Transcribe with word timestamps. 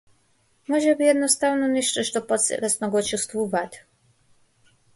Можеби 0.71 1.05
е 1.07 1.11
едноставно 1.15 1.67
нешто 1.75 2.05
што 2.09 2.23
потсвесно 2.33 2.91
го 2.97 3.05
чувствуваат. 3.13 3.81